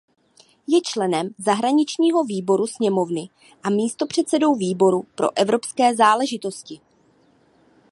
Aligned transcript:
Je 0.67 0.81
členem 0.83 1.29
zahraničního 1.37 2.23
výboru 2.23 2.67
sněmovny 2.67 3.29
a 3.63 3.69
místopředsedou 3.69 4.55
výboru 4.55 5.05
pro 5.15 5.37
evropské 5.37 5.95
záležitosti. 5.95 6.79